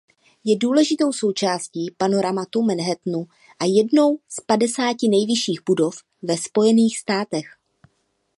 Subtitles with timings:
[0.45, 3.25] Je důležitou součástí panoramatu Manhattanu
[3.61, 7.45] a jednou z padesáti nejvyšších budov ve Spojených státech.